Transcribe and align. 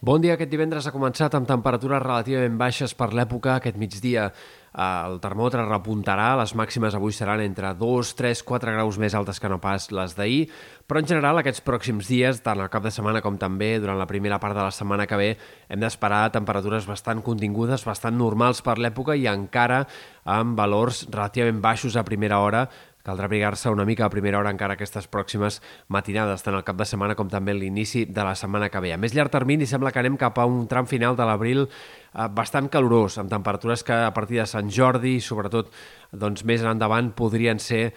Bon 0.00 0.22
dia. 0.22 0.36
Aquest 0.36 0.52
divendres 0.52 0.86
ha 0.86 0.92
començat 0.94 1.34
amb 1.34 1.48
temperatures 1.50 1.98
relativament 2.04 2.54
baixes 2.54 2.92
per 2.94 3.08
l'època. 3.18 3.56
Aquest 3.58 3.74
migdia 3.82 4.28
eh, 4.28 4.84
el 4.84 5.16
termòmetre 5.18 5.64
repuntarà. 5.66 6.28
Les 6.38 6.52
màximes 6.54 6.94
avui 6.94 7.10
seran 7.16 7.42
entre 7.42 7.72
2, 7.74 8.12
3, 8.14 8.44
4 8.46 8.76
graus 8.76 9.00
més 9.02 9.16
altes 9.18 9.42
que 9.42 9.50
no 9.50 9.58
pas 9.58 9.88
les 9.90 10.14
d'ahir. 10.14 10.44
Però 10.86 11.02
en 11.02 11.10
general 11.10 11.42
aquests 11.42 11.64
pròxims 11.66 12.06
dies, 12.06 12.38
tant 12.46 12.62
al 12.62 12.70
cap 12.70 12.86
de 12.86 12.92
setmana 12.94 13.24
com 13.24 13.40
també 13.42 13.72
durant 13.82 13.98
la 13.98 14.06
primera 14.06 14.38
part 14.38 14.54
de 14.54 14.62
la 14.62 14.70
setmana 14.70 15.08
que 15.10 15.18
ve, 15.18 15.32
hem 15.66 15.82
d'esperar 15.82 16.28
temperatures 16.30 16.86
bastant 16.86 17.18
contingudes, 17.26 17.82
bastant 17.82 18.14
normals 18.14 18.62
per 18.62 18.78
l'època 18.78 19.18
i 19.18 19.26
encara 19.26 19.82
amb 20.30 20.54
valors 20.54 21.08
relativament 21.10 21.58
baixos 21.64 21.98
a 21.98 22.06
primera 22.06 22.38
hora 22.38 22.68
Caldrà 23.08 23.24
abrigar-se 23.24 23.70
una 23.72 23.86
mica 23.88 24.04
a 24.04 24.10
primera 24.12 24.36
hora 24.36 24.50
encara 24.52 24.74
aquestes 24.76 25.06
pròximes 25.08 25.62
matinades, 25.88 26.42
tant 26.44 26.58
el 26.58 26.64
cap 26.66 26.76
de 26.76 26.84
setmana 26.84 27.14
com 27.16 27.30
també 27.32 27.54
l'inici 27.56 28.02
de 28.04 28.24
la 28.26 28.34
setmana 28.36 28.68
que 28.68 28.82
ve. 28.84 28.90
A 28.92 28.98
més 29.00 29.14
llarg 29.16 29.32
termini 29.32 29.64
sembla 29.64 29.94
que 29.94 30.02
anem 30.02 30.18
cap 30.20 30.36
a 30.36 30.44
un 30.44 30.66
tram 30.68 30.84
final 30.84 31.16
de 31.16 31.24
l'abril 31.24 31.62
eh, 31.64 32.26
bastant 32.28 32.68
calorós, 32.68 33.16
amb 33.16 33.32
temperatures 33.32 33.80
que 33.80 33.96
a 33.96 34.12
partir 34.12 34.42
de 34.42 34.46
Sant 34.50 34.68
Jordi 34.68 35.14
sobretot 35.24 35.72
doncs, 36.12 36.44
més 36.44 36.60
en 36.60 36.68
endavant 36.74 37.08
podrien 37.16 37.56
ser 37.56 37.80
eh, 37.86 37.94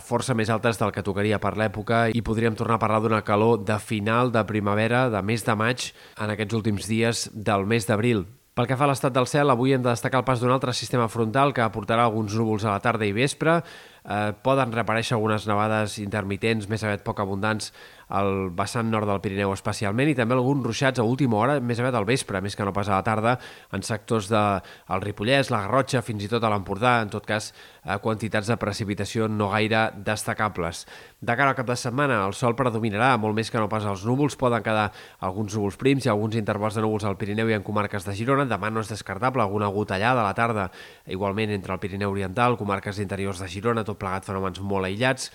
força 0.00 0.32
més 0.32 0.48
altes 0.48 0.80
del 0.80 0.94
que 0.96 1.04
tocaria 1.04 1.36
per 1.42 1.52
l'època 1.60 2.06
i 2.08 2.24
podríem 2.24 2.56
tornar 2.56 2.80
a 2.80 2.84
parlar 2.86 3.02
d'una 3.04 3.20
calor 3.28 3.60
de 3.60 3.76
final 3.76 4.32
de 4.32 4.46
primavera, 4.48 5.10
de 5.12 5.20
mes 5.20 5.44
de 5.44 5.60
maig, 5.66 5.90
en 6.16 6.32
aquests 6.32 6.56
últims 6.56 6.88
dies 6.88 7.28
del 7.34 7.68
mes 7.68 7.84
d'abril. 7.84 8.24
Pel 8.56 8.64
que 8.64 8.76
fa 8.80 8.86
a 8.86 8.88
l'estat 8.88 9.12
del 9.12 9.26
cel, 9.28 9.52
avui 9.52 9.74
hem 9.76 9.82
de 9.84 9.90
destacar 9.90 10.22
el 10.22 10.24
pas 10.24 10.40
d'un 10.40 10.48
altre 10.54 10.72
sistema 10.72 11.10
frontal 11.12 11.50
que 11.52 11.60
aportarà 11.60 12.06
alguns 12.06 12.32
núvols 12.32 12.64
a 12.64 12.70
la 12.70 12.80
tarda 12.80 13.04
i 13.04 13.12
vespre. 13.12 13.58
Eh, 14.06 14.32
poden 14.46 14.70
reaparèixer 14.70 15.16
algunes 15.16 15.48
nevades 15.50 15.96
intermitents, 15.98 16.68
més 16.70 16.84
aviat 16.86 17.02
poc 17.02 17.18
abundants, 17.24 17.72
al 18.06 18.52
vessant 18.54 18.86
nord 18.86 19.08
del 19.10 19.18
Pirineu 19.18 19.50
especialment, 19.50 20.12
i 20.12 20.14
també 20.14 20.36
alguns 20.36 20.62
ruixats 20.62 21.02
a 21.02 21.06
última 21.06 21.40
hora, 21.40 21.56
més 21.58 21.80
aviat 21.82 21.96
al 21.98 22.06
vespre, 22.06 22.38
més 22.40 22.54
que 22.54 22.62
no 22.62 22.72
pas 22.72 22.86
a 22.86 23.00
la 23.00 23.06
tarda, 23.06 23.34
en 23.74 23.82
sectors 23.82 24.28
de 24.30 24.42
el 24.94 25.02
Ripollès, 25.02 25.50
la 25.50 25.64
Garrotxa, 25.64 26.04
fins 26.06 26.22
i 26.22 26.30
tot 26.30 26.44
a 26.46 26.50
l'Empordà, 26.52 27.00
en 27.02 27.10
tot 27.10 27.26
cas, 27.26 27.50
eh, 27.82 27.98
quantitats 28.02 28.46
de 28.46 28.56
precipitació 28.62 29.26
no 29.26 29.50
gaire 29.50 29.88
destacables. 30.06 30.84
De 31.20 31.34
cara 31.34 31.50
al 31.50 31.58
cap 31.58 31.66
de 31.66 31.76
setmana, 31.76 32.20
el 32.28 32.34
sol 32.38 32.54
predominarà, 32.54 33.16
molt 33.18 33.34
més 33.34 33.50
que 33.50 33.58
no 33.58 33.68
pas 33.68 33.84
els 33.84 34.06
núvols, 34.06 34.38
poden 34.38 34.62
quedar 34.62 34.92
alguns 35.18 35.56
núvols 35.56 35.76
prims 35.80 36.06
i 36.06 36.12
alguns 36.12 36.36
intervals 36.38 36.78
de 36.78 36.86
núvols 36.86 37.04
al 37.04 37.18
Pirineu 37.18 37.50
i 37.50 37.58
en 37.58 37.66
comarques 37.66 38.06
de 38.06 38.14
Girona, 38.14 38.46
demà 38.46 38.70
no 38.70 38.86
és 38.86 38.92
descartable 38.92 39.42
alguna 39.42 39.66
gotellada 39.66 40.22
a 40.22 40.28
la 40.28 40.34
tarda, 40.34 40.70
igualment 41.10 41.50
entre 41.50 41.74
el 41.74 41.82
Pirineu 41.82 42.14
Oriental, 42.14 42.56
comarques 42.56 43.02
interiors 43.02 43.42
de 43.42 43.50
Girona, 43.50 43.82
tot 43.82 43.95
plegat 43.98 44.28
fenòmens 44.28 44.60
molt 44.60 44.88
aïllats, 44.88 45.30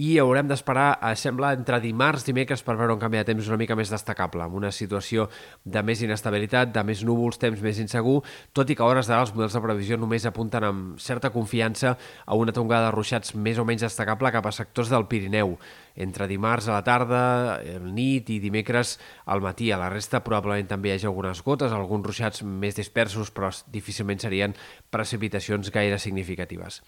i 0.00 0.16
haurem 0.18 0.48
d'esperar, 0.48 0.98
eh, 1.02 1.14
sembla, 1.16 1.52
entre 1.52 1.80
dimarts 1.80 2.24
i 2.24 2.30
dimecres 2.30 2.62
per 2.64 2.76
veure 2.76 2.94
un 2.94 3.00
canvi 3.00 3.18
de 3.18 3.24
temps 3.28 3.48
una 3.48 3.58
mica 3.60 3.76
més 3.76 3.90
destacable, 3.92 4.42
amb 4.42 4.54
una 4.54 4.70
situació 4.72 5.28
de 5.64 5.82
més 5.82 6.00
inestabilitat, 6.00 6.72
de 6.72 6.82
més 6.84 7.02
núvols, 7.04 7.38
temps 7.38 7.60
més 7.60 7.78
insegur, 7.78 8.22
tot 8.52 8.70
i 8.70 8.74
que 8.74 8.82
a 8.82 8.86
hores 8.86 9.06
d'ara 9.06 9.26
els 9.26 9.34
models 9.34 9.52
de 9.52 9.60
previsió 9.60 9.98
només 9.98 10.24
apunten 10.24 10.64
amb 10.64 10.98
certa 10.98 11.30
confiança 11.30 11.98
a 12.24 12.34
una 12.34 12.52
tongada 12.52 12.88
de 12.88 12.96
ruixats 12.96 13.34
més 13.34 13.58
o 13.58 13.64
menys 13.64 13.82
destacable 13.82 14.32
cap 14.32 14.46
a 14.46 14.52
sectors 14.52 14.88
del 14.88 15.06
Pirineu, 15.06 15.58
entre 15.96 16.28
dimarts 16.28 16.68
a 16.68 16.76
la 16.78 16.84
tarda, 16.86 17.60
el 17.62 17.92
nit 17.94 18.30
i 18.30 18.38
dimecres 18.42 18.98
al 19.26 19.42
matí. 19.44 19.70
A 19.72 19.80
la 19.80 19.90
resta 19.92 20.22
probablement 20.24 20.68
també 20.70 20.90
hi 20.90 20.96
hagi 20.96 21.08
algunes 21.10 21.42
gotes, 21.44 21.72
alguns 21.72 22.06
ruixats 22.06 22.42
més 22.42 22.78
dispersos, 22.78 23.32
però 23.34 23.50
difícilment 23.72 24.22
serien 24.22 24.56
precipitacions 24.90 25.70
gaire 25.72 25.98
significatives. 25.98 26.82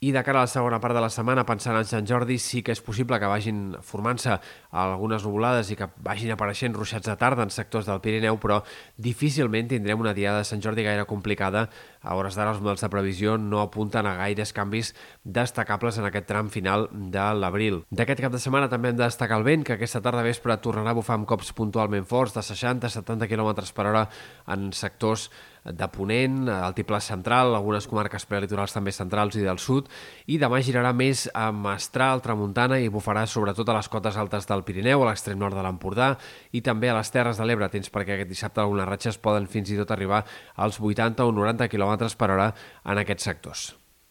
I 0.00 0.14
de 0.16 0.22
cara 0.24 0.40
a 0.40 0.46
la 0.46 0.50
segona 0.50 0.80
part 0.80 0.96
de 0.96 1.02
la 1.04 1.10
setmana, 1.12 1.44
pensant 1.44 1.76
en 1.76 1.84
Sant 1.84 2.06
Jordi, 2.08 2.38
sí 2.40 2.62
que 2.64 2.72
és 2.72 2.80
possible 2.80 3.18
que 3.20 3.28
vagin 3.28 3.76
formant-se 3.84 4.38
algunes 4.70 5.26
nuvolades 5.26 5.70
i 5.70 5.76
que 5.76 5.90
vagin 6.00 6.32
apareixent 6.32 6.74
ruixats 6.76 7.10
de 7.10 7.16
tarda 7.20 7.44
en 7.44 7.52
sectors 7.52 7.84
del 7.84 8.00
Pirineu, 8.00 8.38
però 8.40 8.62
difícilment 8.96 9.68
tindrem 9.68 10.00
una 10.00 10.14
diada 10.16 10.40
de 10.40 10.48
Sant 10.48 10.64
Jordi 10.64 10.86
gaire 10.86 11.04
complicada. 11.04 11.68
A 12.00 12.16
hores 12.16 12.38
d'ara 12.38 12.54
els 12.54 12.62
models 12.64 12.80
de 12.80 12.88
previsió 12.88 13.36
no 13.36 13.60
apunten 13.60 14.08
a 14.08 14.16
gaires 14.16 14.54
canvis 14.56 14.94
destacables 15.24 16.00
en 16.00 16.08
aquest 16.08 16.30
tram 16.30 16.48
final 16.48 16.88
de 16.90 17.26
l'abril. 17.36 17.82
D'aquest 17.92 18.24
cap 18.24 18.32
de 18.32 18.39
setmana 18.42 18.68
també 18.72 18.90
hem 18.90 18.96
de 18.98 19.04
destacar 19.04 19.38
el 19.38 19.44
vent, 19.46 19.62
que 19.66 19.76
aquesta 19.76 20.00
tarda 20.04 20.24
vespre 20.26 20.56
tornarà 20.64 20.94
a 20.94 20.96
bufar 20.98 21.14
amb 21.18 21.28
cops 21.28 21.52
puntualment 21.56 22.06
forts 22.08 22.34
de 22.36 22.42
60-70 22.42 23.28
km 23.30 23.52
per 23.76 23.86
hora 23.86 24.02
en 24.50 24.70
sectors 24.76 25.28
de 25.64 25.88
Ponent, 25.92 26.48
altiplà 26.48 27.00
central, 27.04 27.54
algunes 27.54 27.86
comarques 27.86 28.24
prelitorals 28.26 28.72
també 28.72 28.94
centrals 28.96 29.36
i 29.36 29.44
del 29.44 29.60
sud, 29.60 29.90
i 30.26 30.38
demà 30.40 30.62
girarà 30.64 30.92
més 30.96 31.26
a 31.36 31.50
Mestral, 31.52 32.22
Tramuntana 32.24 32.80
i 32.80 32.88
bufarà 32.92 33.26
sobretot 33.28 33.68
a 33.68 33.76
les 33.76 33.90
cotes 33.92 34.16
altes 34.16 34.48
del 34.48 34.64
Pirineu, 34.64 35.04
a 35.04 35.10
l'extrem 35.10 35.38
nord 35.38 35.58
de 35.58 35.64
l'Empordà 35.66 36.14
i 36.52 36.64
també 36.64 36.90
a 36.90 36.96
les 36.96 37.12
Terres 37.12 37.40
de 37.40 37.48
l'Ebre, 37.48 37.68
tens 37.68 37.92
perquè 37.92 38.16
aquest 38.16 38.32
dissabte 38.32 38.64
algunes 38.64 38.88
ratxes 38.88 39.20
poden 39.20 39.50
fins 39.50 39.70
i 39.70 39.78
tot 39.80 39.92
arribar 39.92 40.24
als 40.56 40.80
80 40.80 41.28
o 41.28 41.36
90 41.36 41.68
km 41.68 42.08
per 42.16 42.32
hora 42.32 42.54
en 42.84 43.04
aquests 43.04 43.30
sectors. 43.32 43.79